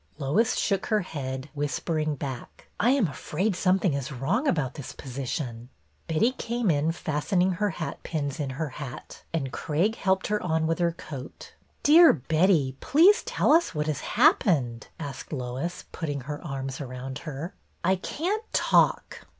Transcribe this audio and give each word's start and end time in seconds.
Lois 0.17 0.55
shook 0.55 0.87
her 0.87 1.01
head, 1.01 1.47
whispering 1.53 2.15
back:" 2.15 2.65
I 2.79 2.89
am 2.89 3.07
afraid 3.07 3.55
something 3.55 3.93
is 3.93 4.11
wrong 4.11 4.47
about 4.47 4.73
this 4.73 4.93
position." 4.93 5.69
Betty 6.07 6.31
came 6.31 6.71
in 6.71 6.91
fastening 6.91 7.51
her 7.51 7.69
hatpins 7.77 8.39
in 8.39 8.49
her 8.57 8.69
hat, 8.69 9.21
and 9.31 9.53
Craig 9.53 9.95
helped 9.97 10.25
her 10.25 10.41
on 10.41 10.65
with 10.65 10.79
her 10.79 10.91
coat." 10.93 11.53
Dear 11.83 12.13
Betty, 12.13 12.75
please 12.79 13.21
tell 13.21 13.51
us 13.53 13.75
what 13.75 13.85
has 13.85 13.99
hap 14.01 14.39
pened?" 14.39 14.85
asked 14.99 15.31
Lois, 15.31 15.85
putting 15.91 16.21
her 16.21 16.43
arms 16.43 16.81
around 16.81 17.19
her." 17.19 17.53
I 17.83 17.95
can't 17.97 18.41
talk." 18.53 19.27